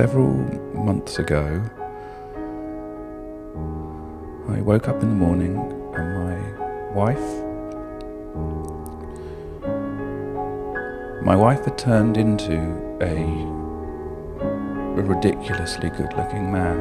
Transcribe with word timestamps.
several 0.00 0.32
months 0.72 1.18
ago, 1.18 1.62
I 4.48 4.62
woke 4.62 4.88
up 4.88 5.02
in 5.02 5.10
the 5.10 5.14
morning 5.14 5.58
and 5.94 6.08
my 6.24 6.36
wife, 6.94 7.28
my 11.22 11.36
wife 11.36 11.66
had 11.66 11.76
turned 11.76 12.16
into 12.16 12.56
a, 13.02 13.14
a 14.98 15.02
ridiculously 15.02 15.90
good 15.90 16.14
looking 16.16 16.50
man. 16.50 16.78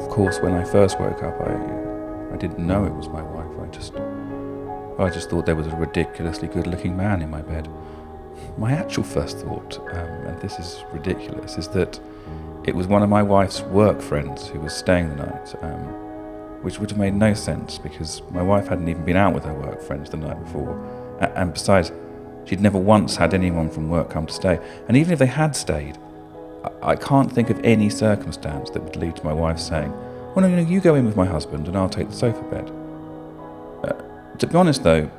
Of 0.00 0.08
course, 0.08 0.40
when 0.40 0.54
I 0.54 0.64
first 0.64 0.98
woke 0.98 1.22
up, 1.22 1.40
I, 1.40 2.34
I 2.34 2.36
didn't 2.36 2.58
know 2.58 2.84
it 2.84 2.92
was 2.92 3.08
my 3.08 3.22
wife. 3.22 3.60
I 3.60 3.66
just, 3.66 3.94
I 4.98 5.08
just 5.08 5.30
thought 5.30 5.46
there 5.46 5.54
was 5.54 5.66
a 5.66 5.76
ridiculously 5.76 6.48
good-looking 6.48 6.96
man 6.96 7.22
in 7.22 7.30
my 7.30 7.42
bed. 7.42 7.68
My 8.58 8.72
actual 8.72 9.04
first 9.04 9.38
thought, 9.38 9.78
um, 9.92 10.08
and 10.26 10.40
this 10.40 10.58
is 10.58 10.82
ridiculous, 10.92 11.58
is 11.58 11.68
that 11.68 12.00
it 12.64 12.74
was 12.74 12.86
one 12.86 13.02
of 13.02 13.08
my 13.08 13.22
wife's 13.22 13.62
work 13.62 14.00
friends 14.00 14.48
who 14.48 14.60
was 14.60 14.74
staying 14.74 15.10
the 15.10 15.16
night, 15.16 15.54
um, 15.62 15.82
which 16.62 16.78
would 16.78 16.90
have 16.90 16.98
made 16.98 17.14
no 17.14 17.32
sense 17.32 17.78
because 17.78 18.22
my 18.30 18.42
wife 18.42 18.68
hadn't 18.68 18.88
even 18.88 19.04
been 19.04 19.16
out 19.16 19.34
with 19.34 19.44
her 19.44 19.54
work 19.54 19.80
friends 19.80 20.10
the 20.10 20.16
night 20.16 20.42
before. 20.44 20.74
And 21.20 21.52
besides, 21.52 21.92
she'd 22.46 22.60
never 22.60 22.78
once 22.78 23.16
had 23.16 23.32
anyone 23.32 23.70
from 23.70 23.88
work 23.88 24.10
come 24.10 24.26
to 24.26 24.32
stay. 24.32 24.58
And 24.88 24.96
even 24.96 25.12
if 25.12 25.18
they 25.18 25.26
had 25.26 25.54
stayed, 25.54 25.98
I, 26.82 26.96
can't 26.96 27.32
think 27.32 27.50
of 27.50 27.60
any 27.64 27.88
circumstance 27.88 28.70
that 28.70 28.82
would 28.82 28.96
lead 28.96 29.16
to 29.16 29.24
my 29.24 29.32
wife 29.32 29.58
saying, 29.58 29.92
Well, 30.34 30.48
no, 30.48 30.48
no, 30.48 30.60
you 30.60 30.80
go 30.80 30.94
in 30.94 31.06
with 31.06 31.16
my 31.16 31.26
husband 31.26 31.68
and 31.68 31.76
I'll 31.76 31.88
take 31.88 32.10
the 32.10 32.16
sofa 32.16 32.42
bed. 32.42 32.70
Uh, 33.84 34.36
to 34.36 34.46
be 34.46 34.54
honest, 34.54 34.82
though, 34.82 35.10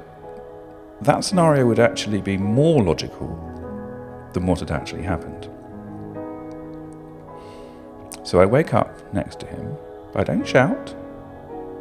that 1.01 1.23
scenario 1.23 1.65
would 1.65 1.79
actually 1.79 2.21
be 2.21 2.37
more 2.37 2.83
logical 2.83 3.27
than 4.33 4.45
what 4.45 4.59
had 4.59 4.71
actually 4.71 5.01
happened. 5.01 5.49
So 8.23 8.39
I 8.39 8.45
wake 8.45 8.73
up 8.73 9.13
next 9.13 9.39
to 9.39 9.47
him, 9.47 9.75
I 10.15 10.23
don't 10.23 10.47
shout. 10.47 10.95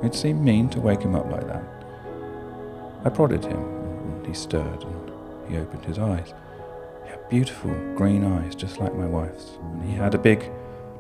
It 0.03 0.15
seemed 0.15 0.43
mean 0.43 0.71
to 0.71 0.81
wake 0.81 1.03
him 1.03 1.15
up 1.15 1.31
like 1.31 1.47
that. 1.49 1.65
I 3.05 3.11
prodded 3.11 3.45
him, 3.45 3.63
and 3.63 4.27
he 4.27 4.33
stirred, 4.33 4.83
and 4.83 5.11
he 5.49 5.59
opened 5.59 5.85
his 5.85 5.99
eyes. 5.99 6.33
Beautiful 7.31 7.71
green 7.95 8.25
eyes, 8.25 8.57
just 8.57 8.79
like 8.79 8.93
my 8.95 9.07
wife's, 9.07 9.57
and 9.63 9.89
he 9.89 9.95
had 9.95 10.17
a 10.17 10.19
big, 10.19 10.51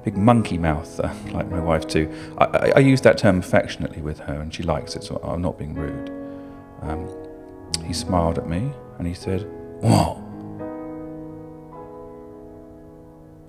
big 0.05 0.17
monkey 0.17 0.56
mouth, 0.56 1.00
uh, 1.00 1.12
like 1.33 1.50
my 1.50 1.59
wife 1.59 1.89
too. 1.89 2.09
I, 2.39 2.45
I, 2.45 2.72
I 2.77 2.78
use 2.78 3.00
that 3.00 3.19
term 3.19 3.41
affectionately 3.41 4.00
with 4.00 4.20
her, 4.20 4.34
and 4.41 4.55
she 4.55 4.62
likes 4.62 4.95
it, 4.95 5.03
so 5.03 5.20
I'm 5.25 5.42
not 5.42 5.59
being 5.59 5.75
rude. 5.75 6.09
Um, 6.83 7.09
he 7.84 7.92
smiled 7.92 8.39
at 8.39 8.48
me, 8.48 8.70
and 8.98 9.09
he 9.09 9.14
said, 9.14 9.42
"What?" 9.81 10.19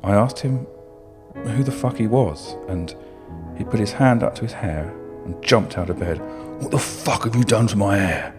I 0.04 0.16
asked 0.16 0.40
him 0.40 0.66
who 1.36 1.64
the 1.64 1.72
fuck 1.72 1.98
he 1.98 2.08
was, 2.08 2.56
and 2.68 2.95
he 3.56 3.64
put 3.64 3.80
his 3.80 3.92
hand 3.92 4.23
up 4.23 4.34
to 4.36 4.42
his 4.42 4.54
hair 4.54 4.92
and 5.26 5.40
jumped 5.44 5.78
out 5.78 5.92
of 5.92 6.00
bed. 6.00 6.20
What 6.60 6.72
the 6.72 6.80
fuck 6.80 7.26
have 7.26 7.36
you 7.36 7.44
done 7.44 7.68
to 7.68 7.76
my 7.76 7.98
hair? 7.98 8.34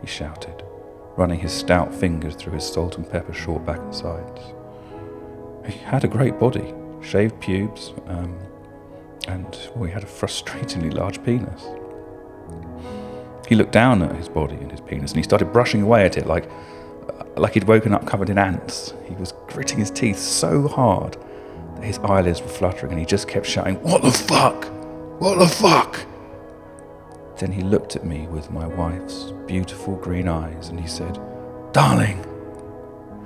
He 0.00 0.06
shouted, 0.06 0.62
running 1.16 1.40
his 1.40 1.52
stout 1.52 1.94
fingers 1.94 2.34
through 2.34 2.54
his 2.54 2.66
salt 2.66 2.96
and 2.96 3.08
pepper 3.08 3.32
short 3.32 3.64
back 3.66 3.78
and 3.78 3.94
sides. 3.94 4.40
He 5.66 5.78
had 5.78 6.04
a 6.04 6.08
great 6.08 6.38
body, 6.38 6.74
shaved 7.00 7.40
pubes, 7.40 7.92
um, 8.06 8.38
and 9.28 9.46
well, 9.74 9.84
he 9.84 9.92
had 9.92 10.02
a 10.02 10.06
frustratingly 10.06 10.92
large 10.92 11.22
penis. 11.22 11.64
He 13.48 13.54
looked 13.54 13.72
down 13.72 14.02
at 14.02 14.16
his 14.16 14.28
body 14.28 14.56
and 14.56 14.70
his 14.70 14.80
penis, 14.80 15.12
and 15.12 15.18
he 15.18 15.22
started 15.22 15.52
brushing 15.52 15.82
away 15.82 16.04
at 16.04 16.16
it 16.16 16.26
like, 16.26 16.50
like 17.36 17.54
he'd 17.54 17.64
woken 17.64 17.92
up 17.92 18.06
covered 18.06 18.30
in 18.30 18.38
ants. 18.38 18.94
He 19.06 19.14
was 19.14 19.32
gritting 19.48 19.78
his 19.78 19.90
teeth 19.90 20.18
so 20.18 20.66
hard 20.68 21.16
that 21.76 21.84
his 21.84 21.98
eyelids 21.98 22.40
were 22.40 22.48
fluttering, 22.48 22.92
and 22.92 23.00
he 23.00 23.06
just 23.06 23.28
kept 23.28 23.46
shouting, 23.46 23.76
What 23.82 24.02
the 24.02 24.10
fuck? 24.10 24.64
What 25.20 25.38
the 25.38 25.46
fuck? 25.46 26.00
Then 27.42 27.50
he 27.50 27.62
looked 27.62 27.96
at 27.96 28.04
me 28.04 28.28
with 28.28 28.52
my 28.52 28.68
wife's 28.68 29.32
beautiful 29.48 29.96
green 29.96 30.28
eyes, 30.28 30.68
and 30.68 30.78
he 30.78 30.86
said, 30.86 31.18
Darling, 31.72 32.18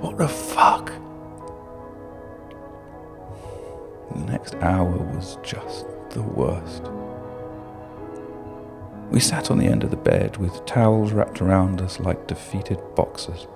what 0.00 0.16
the 0.16 0.26
fuck? 0.26 0.86
The 4.14 4.32
next 4.32 4.54
hour 4.54 4.96
was 4.96 5.36
just 5.42 5.84
the 6.08 6.22
worst. 6.22 6.84
We 9.10 9.20
sat 9.20 9.50
on 9.50 9.58
the 9.58 9.66
end 9.66 9.84
of 9.84 9.90
the 9.90 9.98
bed 9.98 10.38
with 10.38 10.64
towels 10.64 11.12
wrapped 11.12 11.42
around 11.42 11.82
us 11.82 12.00
like 12.00 12.26
defeated 12.26 12.78
boxers. 12.94 13.46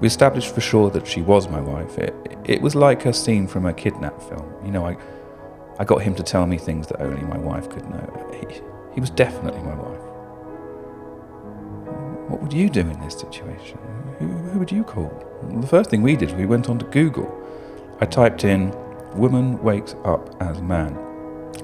We 0.00 0.08
established 0.08 0.52
for 0.52 0.60
sure 0.60 0.90
that 0.90 1.06
she 1.06 1.22
was 1.22 1.46
my 1.48 1.60
wife. 1.60 1.96
It, 1.98 2.16
it 2.44 2.60
was 2.60 2.74
like 2.74 3.06
a 3.06 3.12
scene 3.12 3.46
from 3.46 3.64
a 3.64 3.72
kidnap 3.72 4.20
film. 4.20 4.52
You 4.64 4.72
know, 4.72 4.86
I, 4.86 4.96
I 5.80 5.84
got 5.84 6.02
him 6.02 6.14
to 6.16 6.22
tell 6.22 6.44
me 6.44 6.58
things 6.58 6.88
that 6.88 7.00
only 7.00 7.22
my 7.22 7.38
wife 7.38 7.70
could 7.70 7.88
know. 7.88 8.36
He, 8.38 8.60
he 8.92 9.00
was 9.00 9.08
definitely 9.08 9.62
my 9.62 9.74
wife. 9.74 10.02
What 12.28 12.42
would 12.42 12.52
you 12.52 12.68
do 12.68 12.80
in 12.80 13.00
this 13.00 13.14
situation? 13.14 13.78
Who, 14.18 14.26
who 14.26 14.58
would 14.58 14.70
you 14.70 14.84
call? 14.84 15.10
The 15.42 15.66
first 15.66 15.88
thing 15.88 16.02
we 16.02 16.16
did, 16.16 16.36
we 16.36 16.44
went 16.44 16.68
onto 16.68 16.84
Google. 16.90 17.34
I 17.98 18.04
typed 18.04 18.44
in 18.44 18.74
"woman 19.14 19.62
wakes 19.62 19.94
up 20.04 20.36
as 20.42 20.60
man." 20.60 20.98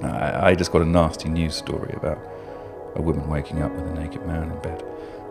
I, 0.02 0.48
I 0.48 0.54
just 0.54 0.72
got 0.72 0.80
a 0.80 0.86
nasty 0.86 1.28
news 1.28 1.54
story 1.54 1.92
about 1.92 2.18
a 2.94 3.02
woman 3.02 3.28
waking 3.28 3.60
up 3.60 3.70
with 3.72 3.86
a 3.86 3.92
naked 3.92 4.26
man 4.26 4.50
in 4.50 4.58
bed. 4.60 4.82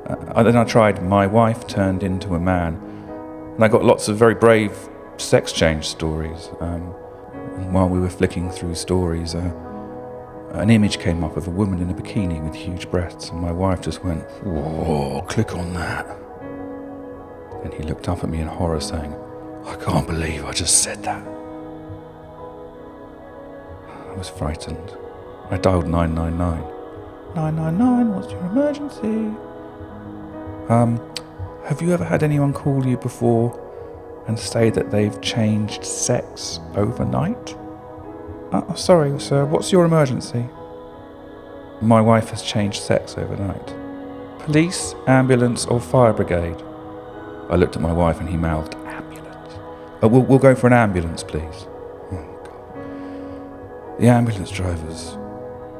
Uh, 0.06 0.44
then 0.44 0.56
I 0.56 0.63
tried 0.63 1.01
"my 1.01 1.25
wife 1.25 1.66
turned 1.66 2.03
into 2.03 2.35
a 2.35 2.40
man," 2.40 2.75
and 3.56 3.66
I 3.66 3.68
got 3.68 3.84
lots 3.84 4.09
of 4.09 4.18
very 4.18 4.35
brave 4.35 4.78
sex 5.18 5.51
change 5.51 5.88
stories. 5.88 6.51
Um, 6.59 6.94
while 7.72 7.88
we 7.88 8.00
were 8.00 8.10
flicking 8.10 8.50
through 8.50 8.76
stories, 8.76 9.36
uh, 9.36 9.52
an 10.54 10.70
image 10.70 11.00
came 11.00 11.24
up 11.24 11.38
of 11.38 11.48
a 11.48 11.52
woman 11.52 11.80
in 11.82 11.90
a 11.90 11.94
bikini 11.94 12.44
with 12.44 12.56
huge 12.56 12.90
breasts, 12.90 13.30
and 13.30 13.40
my 13.42 13.52
wife 13.52 13.82
just 13.82 14.04
went, 14.04 14.24
Whoa, 14.44 15.22
click 15.28 15.56
on 15.56 15.74
that. 15.74 16.06
Then 17.64 17.72
he 17.72 17.84
looked 17.84 18.08
up 18.08 18.24
at 18.24 18.30
me 18.30 18.40
in 18.40 18.48
horror, 18.48 18.80
saying, 18.80 19.14
I 19.66 19.76
can't 19.76 20.06
believe 20.06 20.46
I 20.46 20.52
just 20.52 20.84
said 20.84 21.04
that. 21.04 21.26
I 23.88 24.14
was 24.18 24.30
frightened. 24.30 24.96
I 25.50 25.58
dialed 25.58 25.88
999. 25.88 26.76
999, 27.36 28.16
what's 28.16 28.32
your 28.32 28.46
emergency? 28.46 29.36
Um, 30.70 31.02
have 31.66 31.82
you 31.82 31.92
ever 31.92 32.06
had 32.06 32.24
anyone 32.24 32.54
call 32.54 32.86
you 32.86 32.98
before 32.98 33.65
and 34.28 34.38
say 34.38 34.69
that 34.72 34.91
they've 34.91 35.19
changed 35.22 35.86
sex 35.86 36.59
overnight? 36.75 37.56
Uh, 38.52 38.74
sorry, 38.75 39.19
sir, 39.19 39.46
what's 39.46 39.72
your 39.72 39.86
emergency? 39.86 40.46
My 41.81 42.02
wife 42.02 42.30
has 42.30 42.41
changed 42.41 42.81
sex 42.81 43.18
overnight. 43.18 43.74
Police, 44.40 44.96
ambulance, 45.08 45.66
or 45.66 45.80
fire 45.80 46.13
brigade? 46.13 46.62
I 47.50 47.56
looked 47.56 47.75
at 47.75 47.81
my 47.81 47.91
wife 47.91 48.19
and 48.19 48.30
he 48.30 48.38
mouthed, 48.38 48.75
Ambulance. 48.86 49.53
Uh, 50.02 50.08
we'll, 50.08 50.24
we'll 50.24 50.40
go 50.40 50.56
for 50.56 50.68
an 50.68 50.74
ambulance, 50.74 51.24
please. 51.24 51.68
Oh, 52.12 52.40
God. 52.44 54.00
The 54.00 54.07
ambulance 54.07 54.52
drivers 54.52 55.18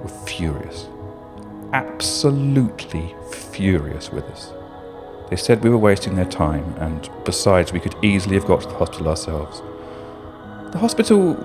were 0.02 0.26
furious. 0.26 0.88
Absolutely 1.74 3.16
furious 3.32 4.12
with 4.12 4.26
us. 4.26 4.52
They 5.30 5.36
said 5.36 5.64
we 5.64 5.72
were 5.72 5.78
wasting 5.78 6.16
their 6.16 6.26
time, 6.26 6.76
and 6.78 7.10
besides, 7.24 7.74
we 7.74 7.80
could 7.80 7.96
easily 8.04 8.36
have 8.36 8.46
got 8.46 8.62
to 8.62 8.68
the 8.68 8.76
hospital 8.76 9.08
ourselves. 9.08 9.62
The 10.72 10.78
hospital 10.78 11.36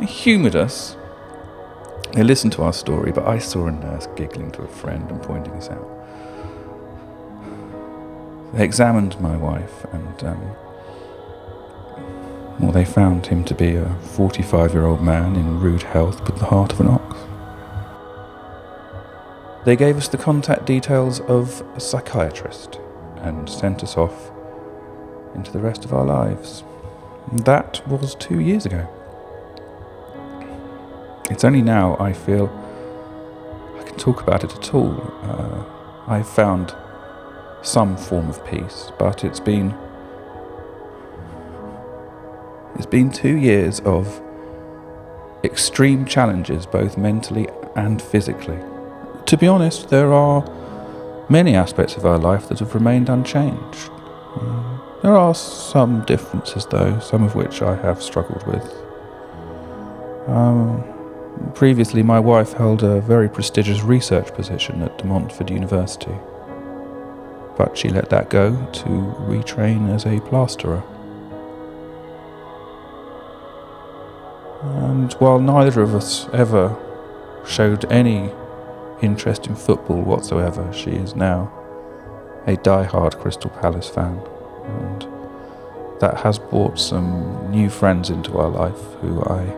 humoured 0.00 0.54
us. 0.54 0.96
They 2.12 2.22
listened 2.22 2.52
to 2.54 2.62
our 2.62 2.72
story, 2.72 3.10
but 3.10 3.26
I 3.26 3.38
saw 3.38 3.66
a 3.66 3.72
nurse 3.72 4.06
giggling 4.14 4.52
to 4.52 4.62
a 4.62 4.68
friend 4.68 5.10
and 5.10 5.20
pointing 5.20 5.52
us 5.54 5.68
out. 5.68 5.88
They 8.54 8.64
examined 8.64 9.20
my 9.20 9.36
wife, 9.36 9.84
and 9.92 10.24
um, 10.24 10.56
well, 12.60 12.70
they 12.70 12.84
found 12.84 13.26
him 13.26 13.42
to 13.44 13.54
be 13.54 13.74
a 13.74 13.96
45 14.14 14.74
year 14.74 14.86
old 14.86 15.02
man 15.02 15.34
in 15.34 15.58
rude 15.58 15.82
health 15.82 16.20
with 16.24 16.38
the 16.38 16.46
heart 16.46 16.72
of 16.72 16.80
an 16.80 16.88
ox. 16.88 17.16
They 19.64 19.74
gave 19.74 19.96
us 19.96 20.06
the 20.06 20.18
contact 20.18 20.66
details 20.66 21.18
of 21.20 21.64
a 21.74 21.80
psychiatrist 21.80 22.78
and 23.22 23.48
sent 23.48 23.82
us 23.82 23.96
off 23.96 24.30
into 25.34 25.50
the 25.50 25.58
rest 25.58 25.84
of 25.84 25.92
our 25.92 26.04
lives. 26.04 26.64
That 27.32 27.86
was 27.88 28.14
two 28.14 28.40
years 28.40 28.66
ago. 28.66 28.88
It's 31.30 31.44
only 31.44 31.62
now 31.62 31.96
I 31.98 32.12
feel 32.12 32.50
I 33.78 33.82
can 33.84 33.96
talk 33.96 34.22
about 34.22 34.44
it 34.44 34.54
at 34.54 34.74
all. 34.74 35.00
Uh, 35.22 35.64
I've 36.06 36.28
found 36.28 36.74
some 37.62 37.96
form 37.96 38.28
of 38.28 38.44
peace, 38.44 38.90
but 38.98 39.24
it's 39.24 39.40
been 39.40 39.74
It's 42.74 42.86
been 42.86 43.10
two 43.10 43.36
years 43.36 43.80
of 43.80 44.20
extreme 45.44 46.06
challenges, 46.06 46.64
both 46.64 46.96
mentally 46.96 47.48
and 47.76 48.00
physically. 48.00 48.58
To 49.26 49.36
be 49.36 49.46
honest, 49.46 49.90
there 49.90 50.12
are 50.12 50.42
many 51.28 51.54
aspects 51.54 51.96
of 51.96 52.04
our 52.06 52.18
life 52.18 52.48
that 52.48 52.58
have 52.58 52.74
remained 52.74 53.08
unchanged. 53.08 53.90
Um, 54.36 54.80
there 55.02 55.16
are 55.16 55.34
some 55.34 56.04
differences, 56.04 56.66
though, 56.66 56.98
some 57.00 57.22
of 57.22 57.34
which 57.34 57.62
I 57.62 57.74
have 57.76 58.02
struggled 58.02 58.46
with. 58.46 58.64
Um, 60.28 60.84
previously, 61.54 62.02
my 62.02 62.20
wife 62.20 62.52
held 62.52 62.82
a 62.82 63.00
very 63.00 63.28
prestigious 63.28 63.82
research 63.82 64.32
position 64.34 64.82
at 64.82 64.98
De 64.98 65.04
Montfort 65.04 65.50
University, 65.50 66.14
but 67.56 67.76
she 67.76 67.88
let 67.88 68.10
that 68.10 68.30
go 68.30 68.50
to 68.72 68.88
retrain 69.28 69.92
as 69.92 70.06
a 70.06 70.20
plasterer. 70.20 70.82
And 74.62 75.12
while 75.14 75.40
neither 75.40 75.82
of 75.82 75.94
us 75.94 76.28
ever 76.32 76.76
showed 77.44 77.90
any 77.90 78.30
interest 79.02 79.46
in 79.46 79.56
football 79.56 80.00
whatsoever, 80.00 80.72
she 80.72 80.90
is 80.90 81.14
now 81.14 81.52
a 82.46 82.56
die-hard 82.56 83.18
Crystal 83.18 83.50
Palace 83.50 83.88
fan. 83.88 84.20
And 84.64 85.06
that 86.00 86.18
has 86.18 86.38
brought 86.38 86.78
some 86.78 87.50
new 87.50 87.68
friends 87.68 88.10
into 88.10 88.38
our 88.38 88.48
life 88.48 88.80
who 89.00 89.22
I, 89.22 89.54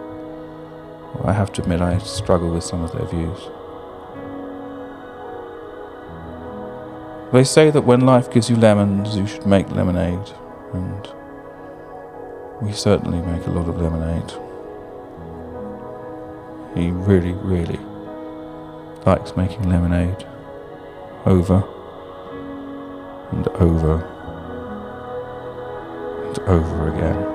I 1.25 1.33
have 1.33 1.53
to 1.55 1.63
admit, 1.63 1.81
I 1.81 1.99
struggle 1.99 2.51
with 2.53 2.65
some 2.65 2.83
of 2.83 2.93
their 2.93 3.07
views. 3.07 3.39
They 7.33 7.45
say 7.45 7.71
that 7.71 7.83
when 7.83 8.01
life 8.01 8.31
gives 8.31 8.49
you 8.49 8.57
lemons, 8.57 9.17
you 9.17 9.27
should 9.27 9.47
make 9.47 9.71
lemonade, 9.71 10.31
and 10.73 11.09
we 12.63 12.73
certainly 12.73 13.21
make 13.21 13.47
a 13.47 13.51
lot 13.51 13.69
of 13.69 13.81
lemonade. 13.81 14.33
He 16.77 16.91
really, 16.91 17.33
really 17.33 17.81
likes 19.07 19.37
making 19.37 19.69
lemonade 19.69 20.27
over 21.27 21.63
and 23.33 23.49
over 23.49 24.03
and 26.27 26.39
over 26.49 26.89
again. 26.89 27.34